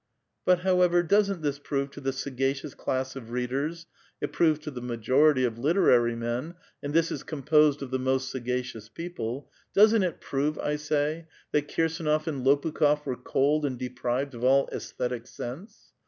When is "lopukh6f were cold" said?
12.43-13.63